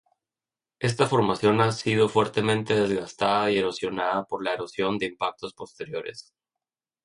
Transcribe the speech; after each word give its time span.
Esta 0.79 1.05
formación 1.05 1.61
ha 1.61 1.71
sido 1.71 2.09
fuertemente 2.09 2.73
desgastada 2.73 3.51
y 3.51 3.59
erosionada 3.59 4.23
por 4.25 4.43
la 4.43 4.53
erosión 4.55 4.97
de 4.97 5.05
impactos 5.05 5.53
posteriores. 5.53 6.33